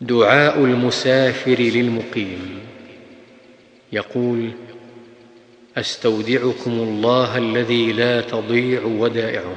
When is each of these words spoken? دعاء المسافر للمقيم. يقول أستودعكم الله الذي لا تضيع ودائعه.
دعاء 0.00 0.64
المسافر 0.64 1.60
للمقيم. 1.60 2.60
يقول 3.92 4.50
أستودعكم 5.76 6.70
الله 6.70 7.38
الذي 7.38 7.92
لا 7.92 8.20
تضيع 8.20 8.82
ودائعه. 8.84 9.56